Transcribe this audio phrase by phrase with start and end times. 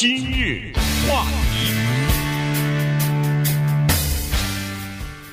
[0.00, 0.72] 今日
[1.06, 1.74] 话题，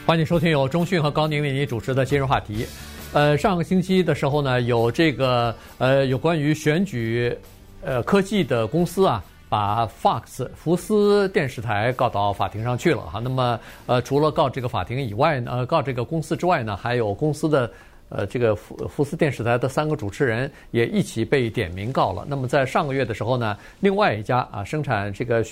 [0.05, 2.67] 欢迎收听由中讯和高宁为您主持的今日话题。
[3.13, 7.33] 呃，上个星期的时候呢，有这个呃有关于选举
[7.81, 13.21] 呃科技的公司啊，把 Fox 福斯电视台告到法庭上去了哈。
[13.23, 17.71] 那么呃，除了告这个法庭以外呢，呃，告这个公司之外呢，还有公司的。
[18.09, 22.25] 呃，这个福福斯电视台的三个主持人也一起被点名告了。
[22.27, 25.43] 那么在上个月的时候呢，另外一家啊生产这个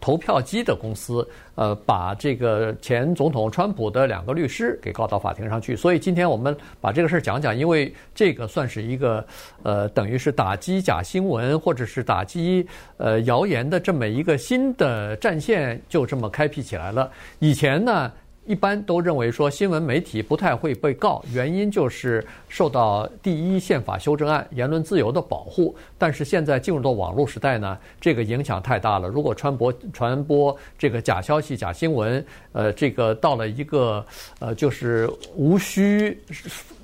[0.00, 5.74] 投票机的公司，呃，把这个前总统川普的两个律师给告到法庭上去。
[5.74, 9.22] 所以今天我们把这个事儿讲讲，因为这个算是一个
[9.62, 17.10] 呃，等于是打击假新闻或者是打击呃谣言的这么一个新的战线，就这么开辟起来了。
[17.40, 18.10] 以前呢。
[18.48, 25.76] 一般都认为说新闻媒体不太会被告，原因就是受到第一宪法修正案言论自由的保护。
[25.98, 29.06] 但是现在进入到网络时代呢，这个影响太大了。
[29.06, 34.02] 如果传播传播这个假消息、假新闻，呃，这个到了一个
[34.38, 36.18] 呃就是无需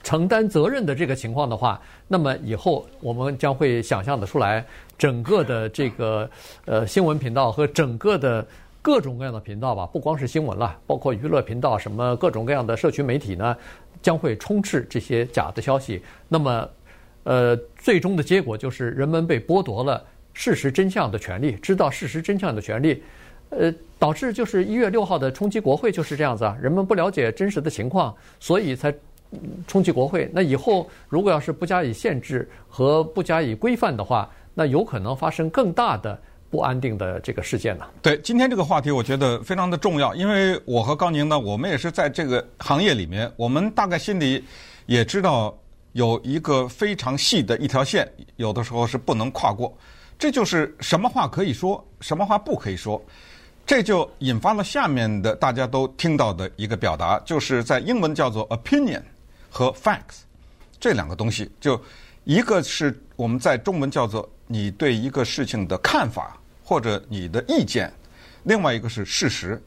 [0.02, 4.62] 承担责任的这个情况的话，那么以后我们将会想象得出来，
[4.98, 6.28] 整个的这个
[6.67, 8.46] 呃新闻频道和整个的。
[8.84, 13.56] 各种各样的频道吧，不光是新闻了，包括娱乐频道，什么各种各样的社群媒体呢，
[14.02, 16.02] 将会充斥这些假的消息。
[16.28, 16.68] 那么，
[17.22, 23.02] 呃，最终的结果就是人们被剥夺了事实真相的权利，知道事实真相的权利，
[23.48, 28.94] 呃，导致就是一月六号的冲击国会就是这样子啊，人们不了解真实的情况，所以才
[29.66, 30.28] 冲击国会。
[30.30, 36.20] 那以后如果要是不加以限制和不加以规范的话，那有可能发生更大的。
[36.55, 37.84] 不安定的这个事件呢？
[38.00, 44.44] 对，今天这个话题我觉得非常的重要，因为我和高宁呢，我们也是在这个行业里面，我们大概心里
[44.86, 45.52] 也知道
[45.94, 49.77] 有一个非常细的一条线，有的时候是不能跨过。
[50.16, 53.05] 这就是什么话可以说，什么话不可以说，
[53.66, 59.02] 这就引发了下面的大家都听到的一个表达，就是在英文叫做 opinion
[59.50, 60.20] 和 facts
[60.79, 61.80] 这两个东西，就
[62.23, 66.39] 一个是我们在中文叫做你对一个事情的看法。
[66.64, 67.92] 或者你的意见，
[68.45, 69.63] 另外一个是事实，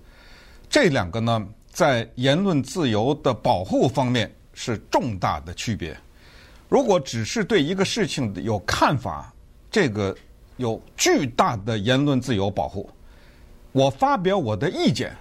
[0.67, 5.95] 这两个呢，在言论自由的保护方面是重大的区别。
[6.67, 9.31] 如果只是对一个事情有看法，
[9.69, 10.17] 这个
[10.55, 12.89] 有巨大的言论自由保护。
[13.71, 15.15] 我发表我的意见，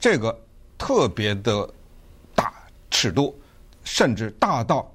[0.00, 0.36] 这个
[0.76, 1.72] 特别的
[2.34, 2.52] 大
[2.90, 3.38] 尺度，
[3.84, 4.92] 甚至大到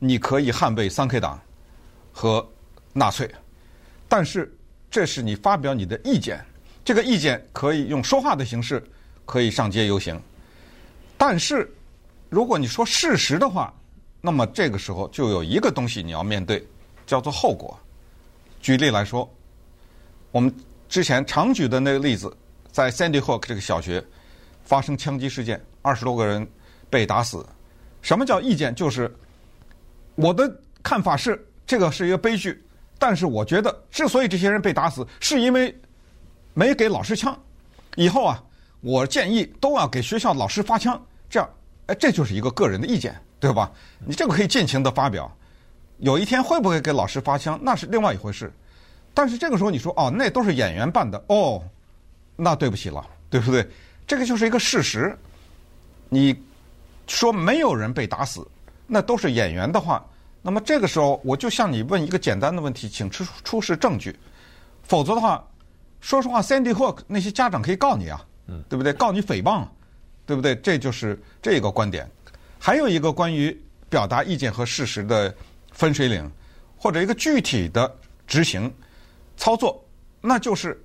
[0.00, 1.40] 你可以捍卫三 K 党
[2.12, 2.44] 和
[2.92, 3.32] 纳粹，
[4.08, 4.52] 但是。
[4.96, 6.42] 这是你发表你的意见，
[6.82, 8.82] 这个意见可以用说话的形式，
[9.26, 10.18] 可以上街游行。
[11.18, 11.70] 但是，
[12.30, 13.70] 如果你说事实的话，
[14.22, 16.66] 那么这个时候就有一个东西你要面对，
[17.06, 17.78] 叫做后果。
[18.62, 19.30] 举例来说，
[20.30, 20.50] 我们
[20.88, 22.34] 之前常举的那个例子，
[22.72, 24.02] 在 Sandy Hook 这个小学
[24.64, 26.48] 发生枪击事件，二十多个人
[26.88, 27.44] 被打死。
[28.00, 28.74] 什么叫意见？
[28.74, 29.14] 就是
[30.14, 30.50] 我的
[30.82, 32.62] 看法是，这个是一个悲剧。
[32.98, 35.74] 但是我觉得，之所以这些人被打死，是因为
[36.54, 37.38] 没给老师枪。
[37.96, 38.42] 以后啊，
[38.80, 41.48] 我建议都要给学校老师发枪，这样，
[41.86, 43.70] 哎，这就是一个个人的意见，对吧？
[44.04, 45.30] 你这个可以尽情的发表。
[45.98, 48.52] 有一天会不会给老师发枪，那是另外一回事。
[49.14, 51.62] 但是这个时候你说，哦，那都是演员办的，哦，
[52.36, 53.66] 那对不起了，对不对？
[54.06, 55.16] 这个就是一个事实。
[56.08, 56.38] 你
[57.06, 58.46] 说没有人被打死，
[58.86, 60.04] 那都是演员的话。
[60.46, 64.16] 那么这个时候，我就向你问一个简单的问题，请出出示证据，
[64.84, 65.44] 否则的话，
[66.00, 68.24] 说实话，Sandy Hook 那些家长可以告你啊，
[68.68, 68.92] 对不对？
[68.92, 69.66] 告你诽谤，
[70.24, 70.54] 对不对？
[70.54, 72.08] 这就是这个观点。
[72.60, 75.34] 还有一个关于表达意见和事实的
[75.72, 76.30] 分水岭，
[76.76, 77.92] 或者一个具体的
[78.24, 78.72] 执行
[79.36, 79.84] 操作，
[80.20, 80.80] 那就是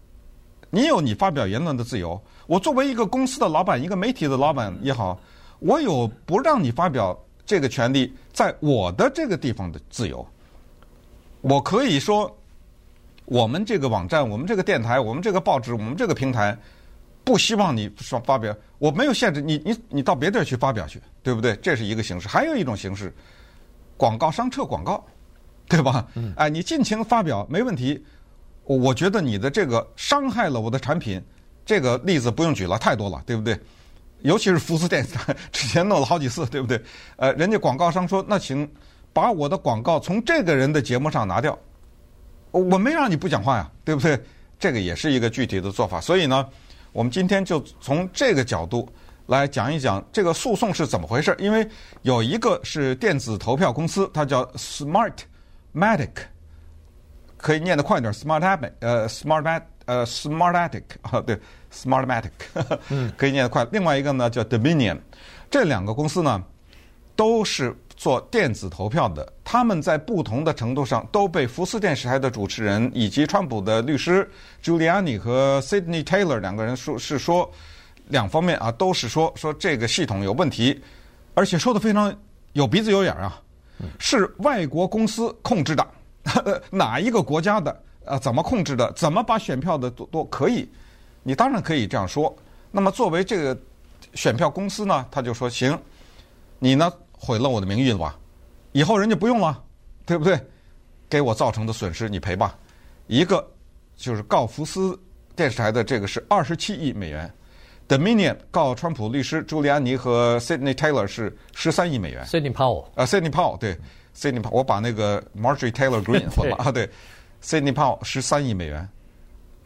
[0.72, 2.20] 你有你发表言论的自由。
[2.48, 5.22] 我作为一个公司的老板，一个媒体的老板也好，
[5.60, 7.16] 我有不让你发表。
[7.46, 10.26] 这个权利在我的这个地方的自由，
[11.42, 12.36] 我可以说，
[13.26, 16.58] 我们这个网站、我们这个电台、我们这个报纸、我们这个平台，
[17.24, 21.56] 不希望你说发表，我没有限制你，你你到别地儿去发表去，对不对？
[21.58, 22.28] 这是一个形式。
[22.28, 23.14] 还有一种形式，
[23.98, 25.06] 广告商撤广告，
[25.68, 26.08] 对吧？
[26.36, 28.04] 哎，你尽情发表没问题。
[28.64, 31.22] 我觉得你的这个伤害了我的产品，
[31.66, 33.60] 这个例子不用举了，太多了，对不对？
[34.24, 36.82] 尤其是福斯电视台之前弄了好几次，对不对？
[37.16, 38.70] 呃，人家广告商说：“那请
[39.14, 41.58] 把我的广告从这个人的节目上拿掉。”
[42.52, 44.22] 我没让你不讲话呀，对不对？
[44.60, 46.02] 这个也是一个具体的做法。
[46.02, 46.46] 所以呢，
[46.92, 48.88] 我们今天就从这个角度
[49.28, 51.34] 来讲一讲这个诉讼是怎么回事。
[51.40, 51.66] 因为
[52.02, 56.10] 有一个是电子投票公司，它叫 Smartmatic，
[57.38, 61.38] 可以念得快点，Smartmatic，呃，Smartmatic，呃，Smartmatic 啊，对
[61.70, 62.32] ，Smartmatic，
[62.88, 63.68] 嗯， 可以念得快。
[63.74, 64.98] 另外一个呢叫 Dominion，
[65.50, 66.42] 这两个公司呢
[67.14, 74.26] 都是做电子投票的，他们在不同的程度上都被福斯电视台的主持人以及川普的律师
[74.64, 77.52] Giuliani 和 Sidney Taylor 两个人说是说
[78.08, 80.82] 两方面啊都是说说这个系统有问题，
[81.34, 82.16] 而且说的非常
[82.54, 83.42] 有鼻子有眼啊，
[84.00, 85.86] 是外国公司控制的。
[86.72, 87.78] 哪一个国家的？
[88.06, 88.92] 呃，怎么控制的？
[88.94, 90.68] 怎么把选票的都都可以？
[91.24, 92.36] 你当然可以这样说。
[92.72, 93.58] 那么作为这个
[94.14, 95.78] 选票公司呢，他就说行，
[96.60, 98.18] 你呢毁了我的名誉了吧？
[98.72, 99.64] 以后人家不用了，
[100.06, 100.40] 对不对？
[101.10, 102.58] 给我造成的损失你赔吧。
[103.08, 103.46] 一个
[103.98, 104.98] 就是告福斯
[105.36, 107.32] 电视台的这个是二十七亿美元
[107.88, 112.26] ，Dominion 告川普律师朱利安尼和 Sidney Taylor 是十三亿美元。
[112.26, 113.78] Sidney Powell 啊，Sidney Powell 对。
[114.16, 116.90] Sidney Powell，我把那个 Marjorie Taylor Greene 混了啊，对
[117.44, 118.88] ，Sidney Powell 十三亿美元，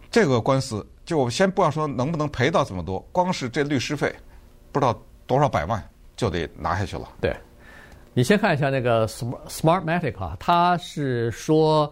[0.10, 4.13] 这个官司就我先不要说能不能赔到这么多，光是这律师费
[4.72, 5.83] 不知道多少百万
[6.16, 7.10] 就得拿下去了。
[7.22, 7.36] 对，
[8.13, 11.92] 你先看一下那个 Smart Smartmatic 啊，他是说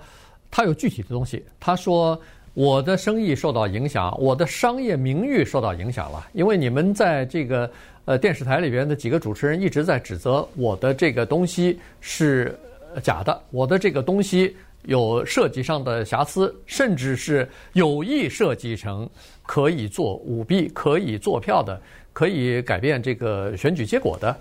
[0.49, 2.19] 他有具体的东西，他说
[2.53, 7.69] 我的生意受到影响，我的商业名誉受到影响了，因为你们在这个。
[8.05, 12.53] 呃，电视台里边的几个主持人一直在指责我的这个东西是
[13.01, 14.53] 假的，我的这个东西
[14.85, 19.09] 有设计上的瑕疵，甚至是有意设计成
[19.43, 21.81] 可以做舞弊、可以做票的、
[22.11, 24.35] 可以改变这个选举结果的。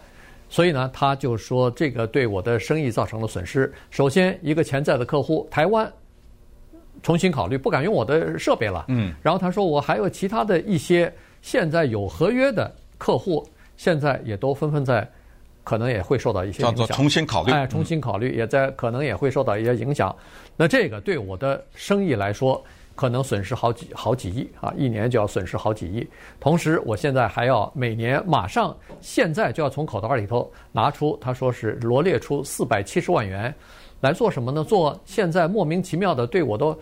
[0.49, 3.73] 所以呢，他就说这个对我的生意造成了损失。
[3.91, 5.91] 首先，一个潜在的客户台湾
[7.03, 8.85] 重新考虑，不敢用我的设备了。
[8.89, 9.15] 嗯。
[9.23, 13.47] 然后他说，我还有其他的一些现在有合约的客户。
[13.75, 15.11] 现在也都纷纷在，
[15.65, 16.87] 可能也会受到一些影响。
[16.89, 20.15] 重新考虑，哎，重新考虑，也在可能也会受到一些影响。
[20.57, 22.63] 那这个对我的生意来说，
[22.95, 26.07] 可能损失好几好几亿啊，一年就要损失好几亿。
[26.39, 33.55] 同时，我现在还要每年马上现在就要从口袋里头拿出，他说是罗列出四百七十万元
[34.01, 34.63] 来做什么呢？
[34.63, 36.77] 做现在莫名其妙的对我的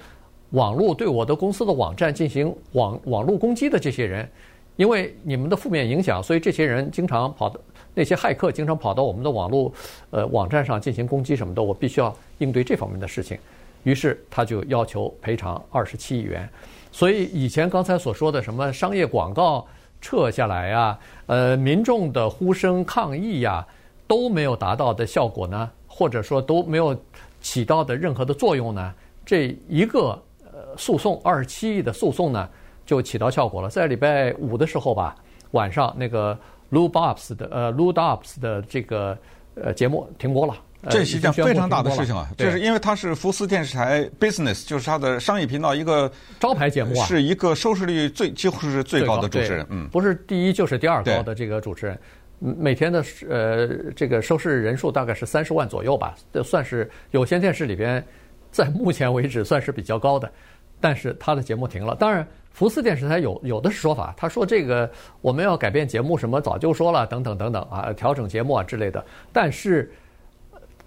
[0.50, 4.28] 网络、对我的公司的网站进行网网络攻击的这些人。
[4.76, 7.60] 因为你们的负面影响，所以这些人经常跑到
[7.94, 9.72] 那些骇客经常跑到我们的网络
[10.10, 13.38] 呃网站上进行攻击什么的，我必须要应对这方面的事情。
[13.82, 16.48] 于是他就要求赔偿二十七亿元。
[16.92, 19.66] 所以以前刚才所说的什么商业广告
[20.00, 23.66] 撤下来呀，呃，民众的呼声抗议呀，
[24.06, 26.94] 都没有达到的效果呢，或者说都没有
[27.40, 28.94] 起到的任何的作用呢？
[29.24, 32.48] 这一个呃诉讼二十七亿的诉讼呢？
[32.84, 33.68] 就起到效果了。
[33.68, 35.14] 在礼拜五的时候吧，
[35.52, 36.36] 晚上那个
[36.70, 39.16] Lou Dobbs 的呃 Lou Dobbs 的这个
[39.54, 40.54] 呃节目停播了。
[40.88, 42.26] 这是一件非常大的事情啊！
[42.38, 49.66] 就是因为它是福斯电视台 Business，就是它的商业频道一个招牌节目啊，是一个收视率最几乎是最高的主持人。
[49.68, 51.98] 嗯，不是第一就是第二高的这个主持人。
[52.38, 58.02] 每天的呃这个收视人数大概是三十万左右吧，这算是有线电视里边
[58.50, 60.32] 在目前为止算是比较高的。
[60.80, 62.26] 但是他的节目停了，当然。
[62.52, 64.90] 福斯电视台有有的是说法，他说这个
[65.22, 69.02] 我们要改变节目，什么早就说了，等等等等啊，调整节目啊之类的。
[69.32, 69.90] 但是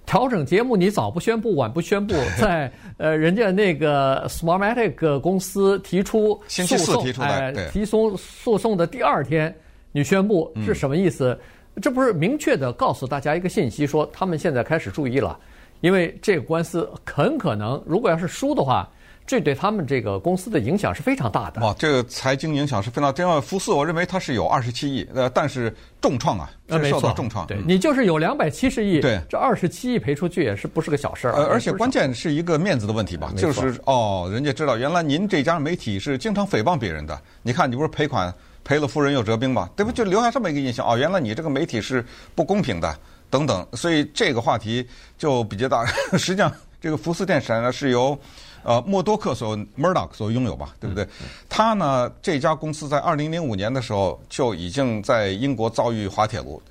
[0.05, 9.55] 调整节目你早不宣布，晚不宣布， 在呃人家那个 Smartmatic 公司提出诉讼，哎，提诉诉讼的第二天
[9.93, 11.39] 你宣布是什么意思？
[11.81, 15.39] 这不是明确的告诉大家一个信息，说他们现在开始注意了，
[15.79, 18.87] 因为这个官司很可能如果要是输的话。
[19.25, 21.61] 这对他们这个公司的影响是非常大的。
[21.61, 23.23] 哇，这个财经影响是非常大。
[23.23, 26.49] 因为福斯，我认为它是有二十七亿，呃，但是重创啊，
[26.89, 27.47] 受到重创。
[27.47, 31.33] 对，你就是有两百七十亿，对，这二十七亿赔出去也是不是个小事儿。
[31.33, 39.69] 呃，而且关键是一个面子的问题吧，就是哦，人家知道原来您这家媒体是经常诽谤别人的，你看你不是赔款赔了夫人又折兵吗？
[39.75, 39.91] 对不？
[39.91, 42.93] 就留下这么一个印象哦，原来你这个媒体是不公平的
[43.29, 44.85] 等等，所以这个话题
[45.17, 45.85] 就比较大。
[46.17, 46.51] 实际上，
[46.83, 48.19] 这个福斯电视台呢是由。
[48.65, 51.05] 呃，默多克所 Murdoch 所拥有吧，对不对？
[51.49, 56.61] 他呢，这家公司在二零零五年的时候就已经在英国遭遇滑铁卢。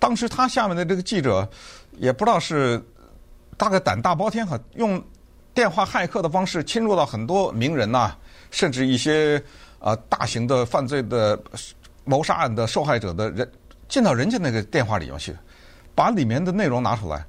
[0.00, 1.48] 当时他下面的这个记者
[1.98, 2.84] 也不知道是
[3.56, 5.00] 大概胆大包天哈，用
[5.54, 8.18] 电话骇客的方式侵入到很多名人呐、啊，
[8.50, 9.40] 甚至一些
[9.78, 11.40] 呃大型的犯罪的
[12.02, 13.48] 谋杀案的受害者的人
[13.88, 15.32] 进到人家那个电话里面去，
[15.94, 17.24] 把里面的内容拿出来。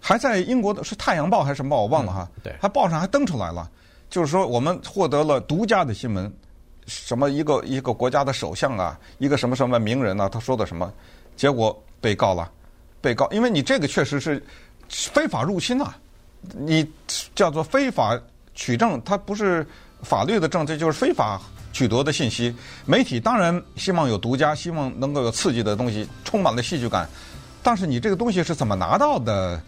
[0.00, 1.82] 还在英国的是《太阳报》还是什么报？
[1.82, 2.28] 我忘了哈。
[2.42, 3.68] 对，他报上还登出来了，
[4.08, 6.32] 就是说我们获得了独家的新闻，
[6.86, 10.90] 什么一个一个国家的首相啊，一个什么什么名人啊，他说的什么，
[11.36, 12.50] 结果被告了，
[13.00, 14.42] 被告，因为你这个确实是
[14.88, 15.96] 非法入侵啊，
[16.56, 16.88] 你
[17.34, 18.18] 叫做非法
[18.54, 19.66] 取证，它不是
[20.02, 21.40] 法律的证，这就是非法
[21.72, 22.54] 取得的信息。
[22.86, 27.08] 媒体当然希望有独家，希望能够有刺激的东西，充满了戏剧感。
[27.62, 29.60] 但是你这个东西是怎么拿到的？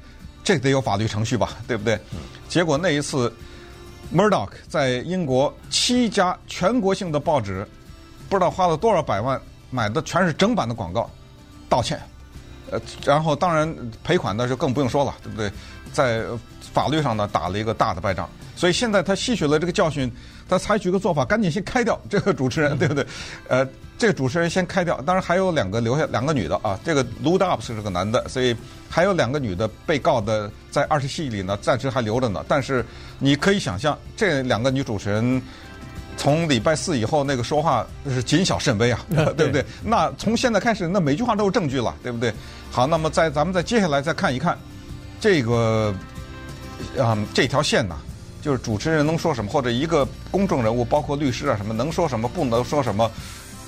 [0.42, 1.98] 这得有法律程序吧，对不对？
[2.48, 3.32] 结果那一次
[4.12, 7.66] ，Murdoch 在英国七家全国性的报纸，
[8.28, 11.08] 不知道花了多少百万买的全是整版的广告，
[11.68, 12.00] 道歉。
[12.70, 15.50] 呃，然后当然赔款那就更不用说了，对不对？
[15.92, 16.24] 在
[16.72, 18.28] 法律上呢打了一个大的败仗。
[18.54, 20.10] 所以现在他吸取了这个教训，
[20.48, 23.04] 他采取一个做法，赶紧先开掉这个主持人， 对不对？
[23.48, 23.66] 呃，
[23.98, 26.78] 这个主持人先开掉，当然还有两个留下，两个女的啊。
[26.84, 28.54] 这个 Lou Dobbs 是个男的，所以
[28.90, 32.44] 还有两个女的被告的在二十系里呢，暂时还留着呢。
[32.46, 32.84] 但是
[33.18, 35.40] 你可以想象，这两个女主持人。
[36.16, 39.00] 从礼拜四以后，那个说话是谨小慎微啊，
[39.38, 39.64] 对不对？
[39.82, 42.30] 那从现在开始，那每句话都是证据了，对不对？
[42.70, 44.58] 好，那么在咱们再接下来再看一看
[45.18, 45.94] 这个
[46.98, 47.96] 啊、嗯、这条线呢，
[48.42, 53.10] 就是主持人能说什么，或者一个公众人物，包括律师啊什么，能说什么，不能说什么，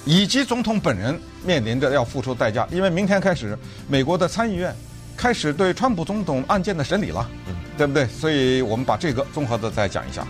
[0.05, 3.57] 以及总统本人面临着要付出代价，因为明天开始，
[3.89, 4.77] 美国的参议院
[5.23, 7.31] 开始对川普总统案件的审理了，
[7.79, 8.05] 对不对？
[8.07, 10.27] 所以我们把这个综合的再讲一下。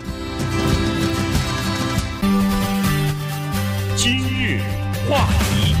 [3.97, 4.61] 今日
[5.09, 5.75] 话题，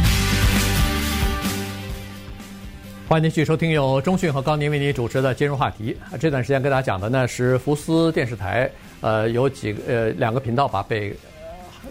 [3.07, 5.95] 欢迎继续收听由中讯和高宁为您主持的《今日话题》。
[6.17, 8.67] 这段时间跟大家讲的呢是福斯电视台，
[9.01, 11.15] 呃，有几个呃两个频道吧被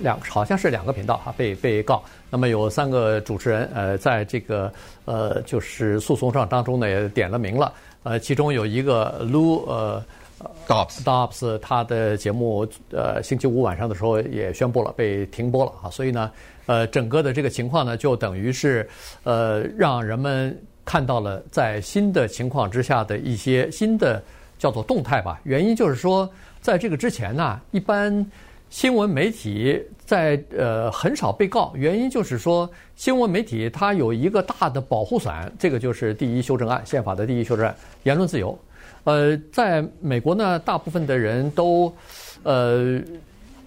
[0.01, 2.03] 两好像是两个频道哈被被告。
[2.31, 4.73] 那么有三个主持人呃在这个
[5.05, 7.73] 呃就是诉讼上当中呢也点了名了。
[8.03, 10.03] 呃，其中有一个 Lou 呃。
[10.67, 16.33] Dobbs 他的节目，呃，星期五晚上的时候也宣布了被停播了啊，所以呢，
[16.67, 18.89] 呃，整个的这个情况呢，就等于是，
[19.23, 24.21] 呃，让人们看到了在新的情况之下的一些新的
[24.59, 25.41] 叫做动态吧。
[25.45, 26.29] 原因就是说，
[26.61, 28.13] 在这个之前呢，一般
[28.73, 38.59] 新闻媒体在呃很少被告，原因就是说，新闻媒体它有一个大的保护伞，这个就是第一修正案，宪法的第一修正案，言论自由。
[39.05, 41.95] 呃，在美国呢，大部分的人都，
[42.45, 42.99] 呃，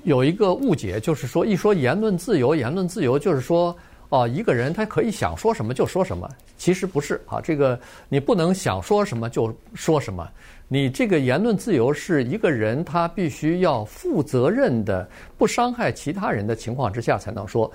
[0.05, 3.77] 有一个误解，就是说，一说言论自由，言论自由就是说，
[4.09, 10.27] 哦，一个人他可以想说什么就说什么，其实不是啊，这个你不能想说什么就说什么，
[10.67, 15.07] 你这个言论自由是一个人他必须要负责任的，
[15.37, 17.71] 不伤害其他人的情况之下才能说。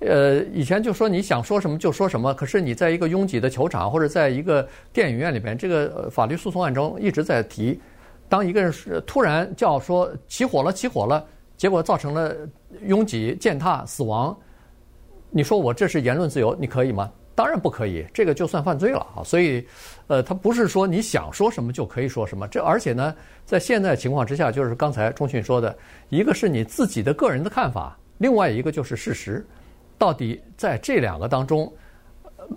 [0.00, 7.80] 呃，以前就说你想说什么就说什么，可是你在一个拥挤的球场或者在一个电影院里边，这个法律诉讼案中一直在提，
[8.28, 8.72] 当一个人
[9.04, 11.26] 突然叫说起火了，起火了，
[11.56, 12.32] 结果造成了
[12.86, 14.38] 拥挤、践踏、死亡，
[15.30, 17.10] 你说我这是言论自由，你可以吗？
[17.38, 19.22] 当然不可以，这个就算犯罪了啊！
[19.22, 19.64] 所以，
[20.08, 23.14] 呃，他不是说你想说什么就可以说什么，这而且呢，
[23.44, 25.78] 在现在情况之下，就是刚才钟迅说的，
[26.08, 29.46] 一个是你自己的个人的看法，另外一个就是事实。
[29.96, 31.72] 到底在这两个当中，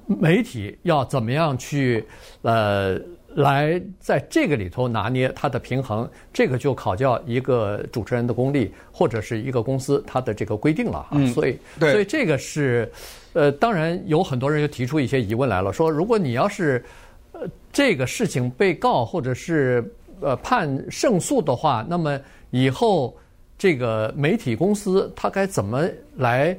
[0.08, 2.04] 媒体要怎么样去
[2.42, 3.00] 呃
[3.36, 6.10] 来在这个里头拿捏它的平衡？
[6.34, 11.10] 这个就考教一个主持人的功力，或者是一个公司它的这个规定了啊。
[11.12, 12.92] 嗯，所以，所以这个是
[13.34, 16.84] 呃，当然有很多人就提出一些疑问来了，说如果你要是
[17.32, 19.84] 呃这个事情被告或者是
[20.20, 22.20] 呃判胜诉的话，那么
[22.50, 23.18] 以后
[23.58, 26.58] 这个媒体公司它该怎么来？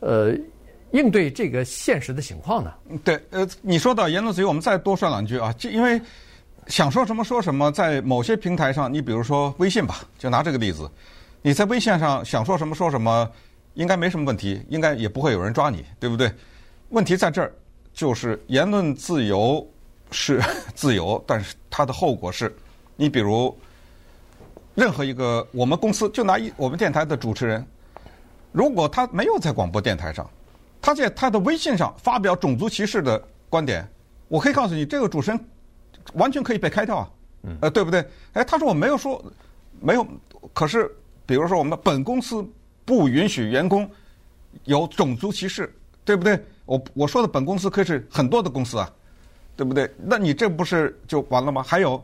[0.00, 0.32] 呃，
[0.92, 2.72] 应对这个现实的情况呢？
[3.04, 5.52] 对，呃，你说到言论自由，我们再多说两句啊。
[5.58, 6.00] 就因为
[6.66, 10.90] 想说什么说什么，在某些平台上，你比如说微信吧，就拿这个例子，
[11.42, 13.30] 你在微信上想说什么说什么，
[13.74, 16.32] 应该没什么问题，应该也不会有人抓你，对不对？
[16.88, 17.52] 问题在这儿，
[17.92, 19.66] 就是言论自由
[20.10, 20.42] 是
[20.74, 22.54] 自由，但是它的后果是，
[22.96, 23.54] 你比如
[24.74, 27.66] 任何一个我们公司就拿一我们电台的主持人。
[28.50, 30.28] 如果他没有在广播电台上，
[30.88, 33.86] 他在他的微信上发表种族歧视的观点，
[34.28, 35.38] 我可以告诉你，这个主持人
[36.14, 37.10] 完全可以被开掉啊，
[37.60, 38.02] 呃，对不对？
[38.32, 39.22] 哎，他说我没有说，
[39.80, 40.06] 没有，
[40.54, 40.90] 可是
[41.26, 42.42] 比如说我们本公司
[42.86, 43.86] 不允许员工
[44.64, 45.70] 有种族歧视，
[46.06, 46.42] 对不对？
[46.64, 48.90] 我我说的本公司可是很多的公司啊，
[49.56, 49.94] 对不对？
[49.98, 51.62] 那你这不是就完了吗？
[51.62, 52.02] 还有，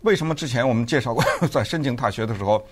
[0.00, 2.66] 为什么之前我们介绍过， 在申请大学的时候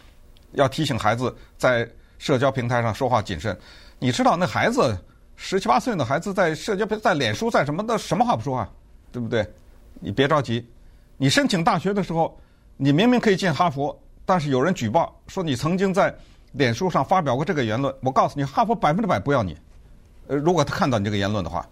[0.52, 3.54] 要提醒孩子在社交平台上说话谨慎，
[3.98, 4.96] 你知道那孩子
[5.36, 8.68] 十七八岁的孩子在社交在脸书在什么的什么话不说话，
[9.10, 9.46] 对不对？
[10.00, 10.66] 你别着急，
[11.16, 12.38] 你申请大学的时候，
[12.76, 16.14] 你明明可以进哈佛，但是有人举报说你曾经在
[16.52, 19.56] 脸书上发表过这个言论，我告诉你，哈佛百分之百不要你。
[20.28, 21.68] 呃，如果他看到你这个言论的话，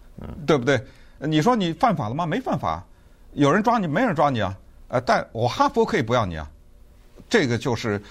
[0.47, 0.81] 对不对？
[1.19, 2.27] 你说你犯法了吗？
[2.27, 2.85] 没犯法，
[3.33, 4.57] 有人抓你，没人抓你啊。
[4.89, 6.51] 呃，但我哈佛可以不要你啊。
[7.29, 8.03] 这个就是。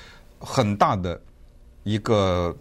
[0.41, 1.19] 很大的
[1.83, 2.55] 一个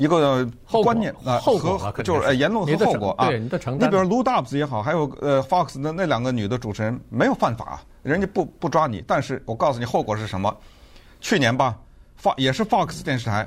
[0.00, 0.48] 一个
[0.82, 3.28] 观念啊，和就是呃言论和后果啊。
[3.28, 3.88] 对，你的承担。
[3.88, 10.56] 你比如 Lou Dobbs 也好，还有呃 Fox 的那两个女的主持人没有犯法，人家不不抓你，但是我告诉你后果是什么？
[11.20, 11.76] 去年吧
[12.20, 13.46] ，Fox 也是 Fox 电视台，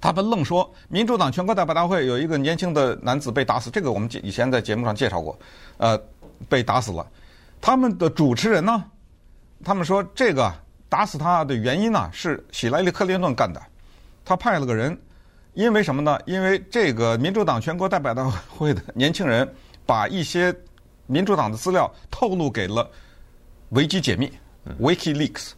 [0.00, 5.38] 他们愣说民主党全国代表大会有一个年轻的男子被打死，这个我们以前在节目上介绍过，
[5.78, 6.00] 呃，
[6.48, 7.06] 被打死了。
[7.60, 8.84] 他们的主持人呢，
[9.64, 10.52] 他们说这个。
[10.88, 13.60] 打死他的原因呢，是希拉里·克林顿干的。
[14.24, 14.96] 他派了个人，
[15.56, 16.20] 因为什么呢？
[16.26, 19.50] 因为这个民主党全国代表大会的年轻人
[19.86, 20.54] 把一些
[21.06, 22.88] 民主党的资料透露给了
[23.70, 24.30] 维基解密
[24.78, 25.52] （WikiLeaks）。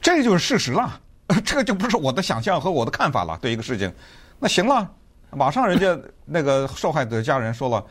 [0.00, 0.98] 这就是事实了，
[1.44, 3.38] 这个就不是我的想象和我的看法了。
[3.42, 3.92] 对一个事情，
[4.38, 4.90] 那行了，
[5.30, 7.84] 马上人家那个受害者家人说了，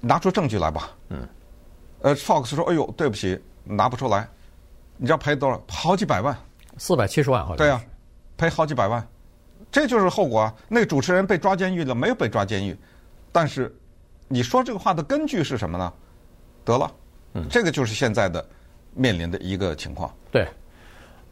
[0.00, 0.92] 拿出证据来吧。
[1.08, 1.28] 嗯。
[2.02, 4.28] 呃，Fox 说：“哎呦，对不起，拿不出来。”
[4.96, 5.60] 你知道赔多少？
[5.68, 6.36] 好几百万，
[6.78, 7.56] 四百七十万好像。
[7.56, 7.82] 对呀、啊，
[8.36, 9.04] 赔好几百万，
[9.74, 10.54] 这就是后果啊！
[10.68, 12.76] 那个主持人被抓监狱了，没有被抓监狱，
[13.32, 13.74] 但是
[14.28, 15.92] 你说这个话的根据是什么呢？
[16.64, 16.88] 得了，
[17.32, 18.46] 嗯，这个就是现在的
[18.94, 20.14] 面临的一个情况。
[20.30, 20.46] 对，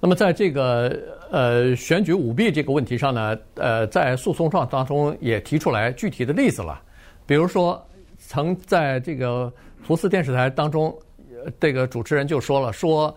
[0.01, 0.93] 那么在这个
[1.31, 6.83] 呃选举舞弊这个问题上呢，呃，在诉讼状当中也提出来具体的例子了，
[7.25, 7.81] 比如说
[8.19, 9.53] 曾在这个
[9.85, 10.93] 福斯电视台当中，
[11.61, 13.17] 这个主持人就说了说。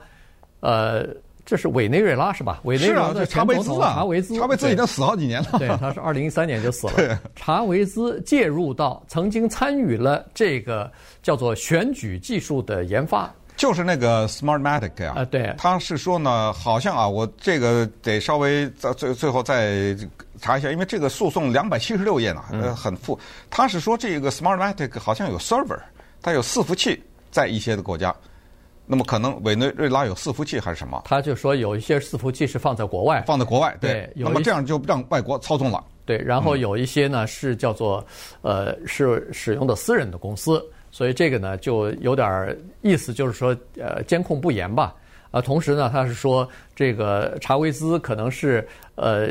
[0.62, 1.06] 呃，
[1.46, 2.60] 这是委内瑞拉是吧？
[2.64, 5.60] 委内瑞拉的前总统查韦兹，查韦兹已经死好几年了。
[5.60, 7.20] 对，他是二零一三年就死了。
[7.36, 15.14] 查韦兹介入到曾经参与了这个叫做选举技术的研发，就是那个 Smartmatic 啊。
[15.18, 15.54] 啊，对。
[15.56, 19.96] 他是说呢，好像啊，我这个得稍微在最最后再
[20.42, 23.20] 查一下，因为这个诉讼两百七十六页呢，呃，很复。
[23.52, 25.78] 他是说这个 Smartmatic 好像有 server，
[26.24, 27.00] 它有伺服器
[27.30, 28.14] 在一些的国家。
[28.88, 31.02] 那么可能委内瑞拉有伺服器还是什么？
[31.06, 34.08] 他就说有一些伺服器是放在国外，放在国外，对。
[34.16, 35.84] 那么这样就让外国操纵了。
[36.06, 38.06] 对，然后有一些呢是叫做
[38.44, 44.94] 呃是使用的私人的公司，所以这个呢就有点意思，就是说呃监控不严吧。
[45.32, 49.30] 啊，同时呢他是说这个查韦兹可能是呃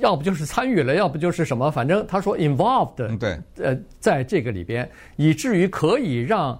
[0.00, 6.58] 要不就是参与了，要不就是什么，反正他说 involved，对，呃在这个里边，以至于可以让。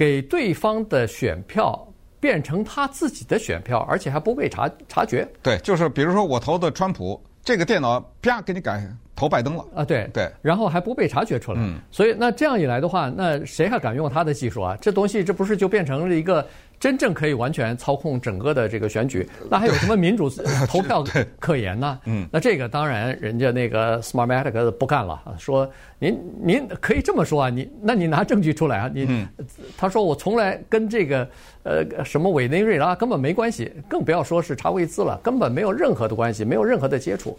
[0.00, 1.86] 给对方的选票
[2.18, 5.28] 变成他自己的选票，而且还不被察察觉。
[5.42, 8.82] 对，就是比如说我投的川普，这个电脑啪给你改
[9.20, 9.84] 投拜登了啊！
[9.84, 11.60] 对对，然后还不被察觉出来。
[11.60, 14.74] 嗯，所以那这样一来的话，那谁还敢用他的技术啊？
[14.80, 16.46] 这东西这不是就变成了一个？
[16.80, 20.30] 真正可以完全操控整个的这个选举，那还有什么民主
[20.66, 21.04] 投票
[21.38, 22.00] 可言呢？
[22.06, 29.28] 嗯，那这个当然人家那个 Smartmatic 不干了，说您您可以这么说啊，你那你拿证据出来啊，你、嗯、
[29.76, 31.28] 他说我从来跟这个
[31.64, 37.38] 呃什么委内瑞拉根本没关系，更不要说是查韦兹了，根本没有任何的关系，没有任何的接触，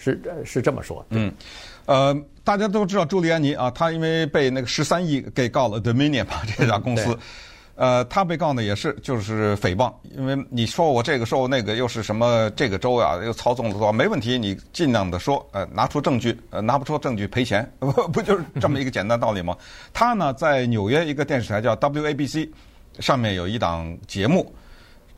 [0.00, 1.04] 是是这么说。
[1.10, 1.30] 嗯，
[1.84, 7.10] 呃，大家都知道朱利安尼啊，他因为被那个十三亿给告了 Dominion 吧这家公司。
[7.10, 7.18] 嗯
[7.76, 17.66] 呃，他被告呢也是就是诽谤，因为你说我这个说我那个又是什么这个州啊又操纵了多少，没问题，你尽量的说，呃，拿出证据，呃，拿不出证据赔钱，
[18.12, 19.56] 不就是这么一个简单道理吗？
[19.94, 22.50] 他呢在纽约一个电视台叫 WABC，
[22.98, 24.54] 上面有一档节目，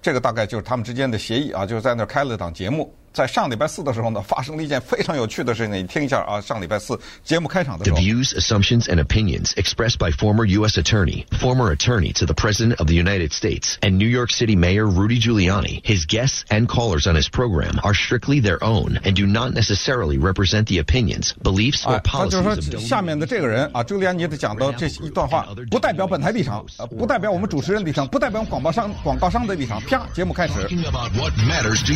[0.01, 2.95] 这个大概就是他们之间的协议啊，就是在那儿开了一档节目。
[3.13, 5.73] 在上礼拜四的时候呢，发生了一件非常有趣的事情。
[5.73, 7.97] 你听一下啊，上礼拜四节目开场的时候。
[7.97, 10.77] The views, assumptions, and opinions expressed by former U.S.
[10.77, 14.86] Attorney, former attorney to the President of the United States, and New York City Mayor
[14.86, 19.25] Rudy Giuliani, his guests and callers on his program are strictly their own and do
[19.25, 22.45] not necessarily represent the opinions, beliefs, or policies of.
[22.45, 29.82] 他就是说，下面的这个人啊，朱利安尼的讲的这一段话，不代表本台立场，呃，不代表我们主持人立场，不代表广播商广告商的立场。
[29.86, 30.53] 啪，节目开始。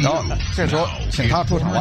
[0.02, 0.24] 然后
[0.56, 0.88] 这时候。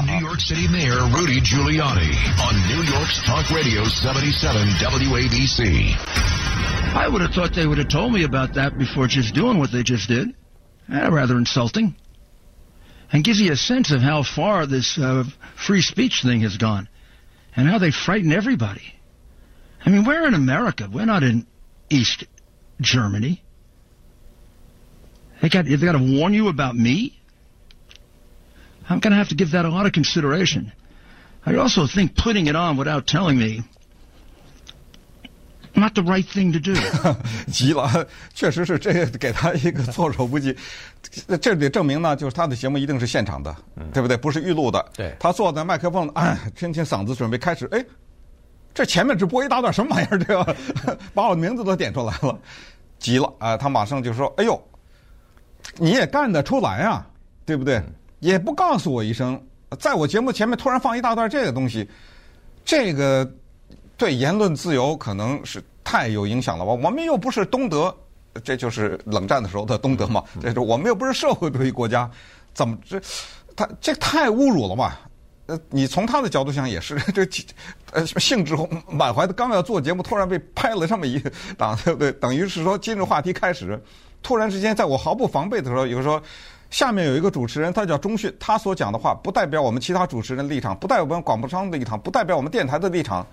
[0.06, 5.96] New York City Mayor Rudy Giuliani on New York's Talk Radio 77 WABC.
[6.96, 9.72] I would have thought they would have told me about that before just doing what
[9.72, 10.30] they just did.
[10.92, 11.96] Eh, rather insulting.
[13.12, 15.24] And gives you a sense of how far this uh,
[15.56, 16.88] free speech thing has gone
[17.56, 18.94] and how they frighten everybody.
[19.86, 20.90] I mean, we're in America.
[20.92, 21.46] We're not in
[21.90, 22.24] East
[22.82, 23.44] Germany.
[25.42, 27.20] They got, they got to warn you about me?
[28.88, 30.72] I'm going to have to give that a lot of consideration.
[31.46, 33.64] I also think putting it on without telling me
[35.76, 36.74] not the right thing to do.
[37.52, 40.56] 急了，确实是这给他一个措手不及。
[41.42, 44.16] 这得证明呢，就是他的节目一定是现场的，嗯、对不对？
[44.18, 44.84] 不是预录的。
[44.96, 45.16] 对。
[45.20, 47.68] 他坐在麦克风，哎，听听嗓子，准备开始。
[47.72, 47.84] 哎，
[48.74, 50.18] 这前面只播一大段什么玩意儿？
[50.18, 50.56] 这个？
[51.14, 52.40] 把我的名字都点出来了，
[52.98, 53.58] 急了啊！
[53.58, 54.62] 他马上就说：“哎呦，
[55.78, 57.06] 你也干得出来啊，
[57.46, 57.82] 对不对？”
[58.26, 59.40] 也不告诉我一声，
[59.80, 61.88] 在我节目前面突然放一大段这个东西，
[62.66, 63.30] 这个
[63.96, 66.72] 对言论自由可能是太有影响了吧？
[66.72, 67.96] 我们又不是东德，
[68.44, 72.10] 这就是冷战的时候的东德嘛，这是我们又不是社会主义国家，
[72.52, 73.00] 怎么这
[73.56, 75.00] 他这太侮辱了吧？
[75.46, 77.24] 呃，你从他的角度想也是， 这
[77.92, 78.56] 呃兴致
[78.90, 81.22] 满怀的刚要做节目，突然被拍了这么一
[81.56, 82.12] 档，对不对？
[82.14, 83.80] 等于是说今日话题开始，
[84.24, 86.20] 突然之间在我毫不防备的时候，有说
[86.70, 93.26] 下面有一个主持人，他叫钟迅，他所讲的话不代表我们其他主持人的立场，不代表我们广播商的立场，不代表我们电台的立场，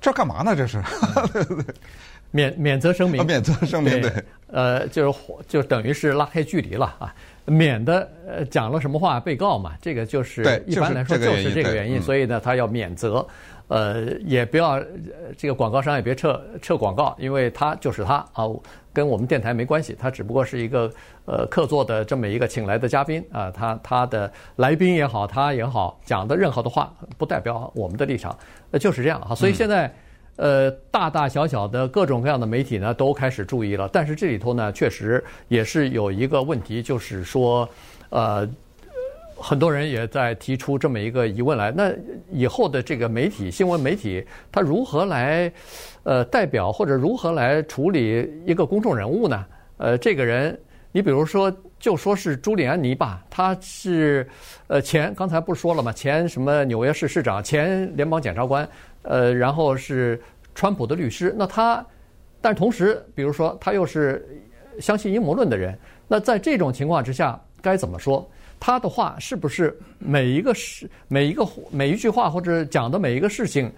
[0.00, 0.54] 这干嘛呢？
[0.54, 0.82] 这是？
[2.30, 4.12] 免免责声明，免责声明，对，
[4.48, 7.14] 呃，就是就等于是拉开距离了啊。
[7.46, 13.24] 免得呃讲了什么话被告嘛，这个就是一般来说就是这个原因，所以呢他要免责，
[13.68, 14.82] 呃也不要
[15.36, 18.44] 这个广告商也别撤撤广告，因为他就是他啊，
[18.94, 20.90] 跟我们电台没关系，他只不过是一个
[21.26, 28.34] 呃客座的这么一个请来的嘉宾啊，他他的来宾也好，他也好讲的任何的话不代表我们的立场，
[28.70, 29.92] 呃就是这样哈，所以现在。
[30.36, 33.88] 呃，大大小小的各种各样的媒体呢，都开始注意了。
[33.92, 37.68] 但是这里头呢，确实也是有一个问题，就是说，
[38.10, 38.44] 呃，
[39.36, 41.92] 很多人也在提出这么一个疑问来：那
[42.32, 45.52] 以后的这个媒体、新闻媒体，它如何来
[46.04, 49.44] 呃代表或者如何来处理一个公众人物呢？
[49.76, 50.56] 呃，这个人，
[50.92, 54.26] 你比如说，就说是朱利安尼吧，他是
[54.68, 55.92] 呃前刚才不是说了吗？
[55.92, 58.66] 前什么纽约市市长，前联邦检察官。
[59.02, 60.18] 呃，然后是
[60.54, 61.84] 川普的律师，那他，
[62.40, 64.26] 但同时，比如说他又是
[64.80, 68.26] 相信阴谋论的人，那在这种情况之下，该怎么说？
[68.58, 73.70] 他的话是不是每一个事、每一个每一句话或者讲的每一个事情，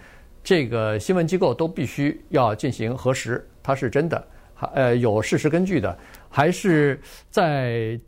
[0.46, 5.98] 这个新闻机构都必须要进行核实，它是真的，还呃有事实根据的，
[6.30, 7.98] 还是在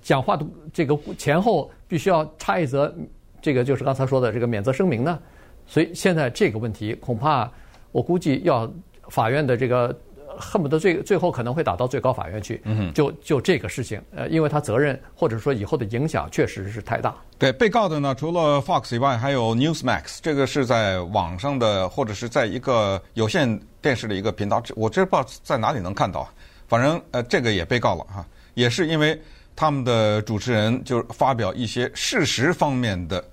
[0.00, 2.94] 讲话的这个前后必须要插一则，
[3.42, 5.18] 这个就是刚才说的这个免责声明呢？
[5.66, 7.50] 所以现在这个问题恐怕
[7.90, 8.72] 我估计要
[9.08, 9.92] 法院的这个
[10.38, 12.60] 恨不得最最后可能会打到最高法院去。
[12.64, 17.14] 嗯，就就这个事情，呃，因为他责任或者说以后的影响确实是太大。
[17.38, 26.28] 对，被告的呢，除了 Fox 以外，还有 Newsmax，这个是在网上的或者是在一个有线电视的一个频道，我这不知道在哪里能看到。
[26.66, 29.20] 反正呃，这个也被告了哈，也是因为
[29.56, 33.24] 他们的主持人就发表一些事实方面的。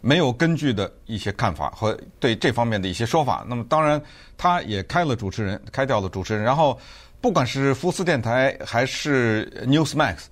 [0.00, 4.00] 没有根据的一些看法和对这方面的一些说法，那么当然
[4.36, 6.78] 他也开了主持人，开掉了主持人，然后
[7.20, 10.26] 不管是福斯电台还是 Newsmax，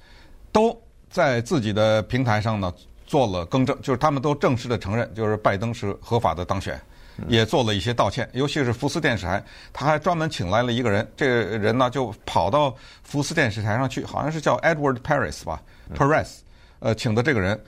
[0.53, 2.73] 都在自己的平台上呢
[3.07, 6.81] 做了更正，就是他们都正式的承认，就是拜登是合法的当选，
[7.27, 15.61] 也做了一些道歉，尤其是福斯电视台，他还专门请来了一个人，这个人呢就跑到福斯电视台上去，好像是叫 Edward Paris 吧
[15.93, 16.39] ，Paris，
[16.79, 17.61] 呃，请的这个人。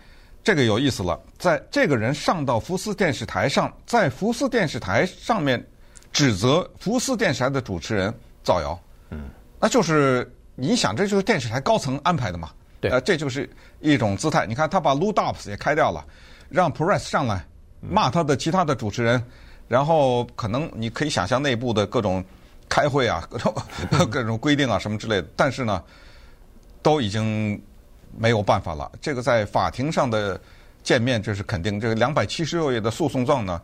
[0.49, 5.63] 这个有意思了，在这个人上到福斯电视台上，在福斯电视台上面
[6.11, 8.11] 指责福斯电视台的主持人
[8.43, 8.81] 造谣，
[9.11, 9.29] 嗯，
[9.61, 12.49] 那就是你想，这就是电视台高层安排的嘛？
[12.81, 13.47] 对，呃，这就是
[13.81, 14.47] 一种姿态。
[14.47, 16.03] 你看，他把 Lou Dobbs 也开掉了，
[16.49, 17.45] 让 Press 上来
[17.83, 19.23] 骂他的其他的主持人，
[19.69, 22.25] 然后可能你可以想象内部的各种
[22.71, 23.55] 开会啊，各种
[24.11, 25.85] 各种规定啊什么之类的，但是呢，
[26.81, 27.63] 都已经。
[28.17, 30.41] 没有办法了，这个在法庭上的
[30.83, 31.81] 见面，这是肯定。
[31.81, 33.61] 这个两百七十六页的诉讼状呢，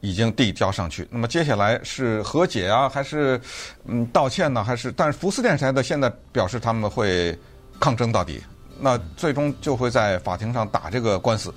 [0.00, 1.06] 已经递交上去。
[1.10, 3.40] 那么接下来是和解啊，还是
[3.86, 4.62] 嗯道歉呢？
[4.62, 4.92] 还是？
[4.92, 7.36] 但是福斯电视台的现在表示他们会
[7.80, 8.42] 抗争到底。
[8.80, 11.52] 那最终就会在法庭上打这个官司。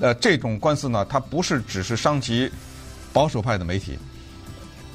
[0.00, 2.50] 呃，这种官司呢，它不是只是伤及
[3.12, 3.98] 保守派的媒体，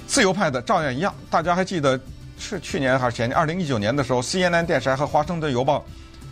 [0.08, 1.13] 自由派的照样一样。
[1.30, 1.99] 大家还记得
[2.38, 3.36] 是去年还是前年？
[3.36, 5.86] 二零一九年的时候，CNN 电视台和华盛顿邮报。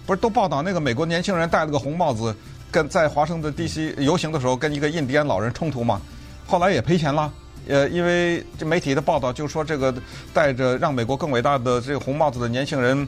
[0.05, 2.35] 不是都报道那个美国年轻人戴了个红帽子，
[2.71, 3.95] 跟在华盛顿 D.C.
[3.99, 6.01] 游行的时候跟一个印第安老人冲突吗？
[6.45, 7.31] 后来也赔钱了。
[7.67, 9.93] 呃，因为这媒体的报道就说这个
[10.33, 13.07] 戴着让美国更伟大的这个红帽子的年轻人，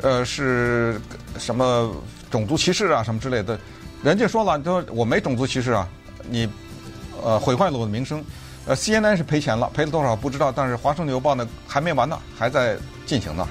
[0.00, 1.00] 呃，是
[1.38, 1.94] 什么
[2.28, 3.56] 种族歧视啊什么之类的。
[4.02, 5.88] 人家说了，说我没种族歧视啊，
[6.28, 6.48] 你
[7.22, 8.24] 呃毁坏了我的名声。
[8.66, 12.76] 呃，C.N.N 是赔钱了，赔了多少不知道，但是华盛顿邮报呢还没完呢，还在
[13.06, 13.46] 进行呢。